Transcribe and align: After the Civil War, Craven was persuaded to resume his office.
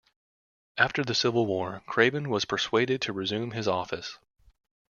After 0.79 1.03
the 1.03 1.13
Civil 1.13 1.45
War, 1.45 1.83
Craven 1.85 2.29
was 2.31 2.43
persuaded 2.45 3.03
to 3.03 3.13
resume 3.13 3.51
his 3.51 3.67
office. 3.67 4.17